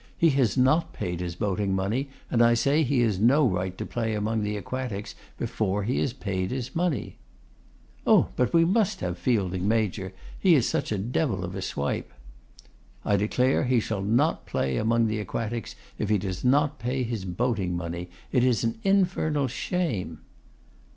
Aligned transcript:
'He 0.17 0.31
has 0.31 0.57
not 0.57 0.93
paid 0.93 1.19
his 1.19 1.35
boating 1.35 1.75
money, 1.75 2.09
and 2.31 2.41
I 2.41 2.55
say 2.55 2.81
he 2.81 3.01
has 3.01 3.19
no 3.19 3.47
right 3.47 3.77
to 3.77 3.85
play 3.85 4.15
among 4.15 4.41
the 4.41 4.57
Aquatics 4.57 5.13
before 5.37 5.83
he 5.83 5.99
has 5.99 6.11
paid 6.11 6.49
his 6.49 6.75
money.' 6.75 7.17
'Oh! 8.07 8.29
but 8.35 8.51
we 8.51 8.65
must 8.65 9.01
have 9.01 9.19
Fielding 9.19 9.67
major, 9.67 10.11
he 10.39 10.55
is 10.55 10.67
such 10.67 10.91
a 10.91 10.97
devil 10.97 11.45
of 11.45 11.53
a 11.53 11.61
swipe.' 11.61 12.11
'I 13.05 13.17
declare 13.17 13.65
he 13.65 13.79
shall 13.79 14.01
not 14.01 14.47
play 14.47 14.77
among 14.77 15.05
the 15.05 15.19
Aquatics 15.19 15.75
if 15.99 16.09
he 16.09 16.17
does 16.17 16.43
not 16.43 16.79
pay 16.79 17.03
his 17.03 17.23
boating 17.23 17.77
money. 17.77 18.09
It 18.31 18.43
is 18.43 18.63
an 18.63 18.79
infernal 18.83 19.47
shame. 19.47 20.21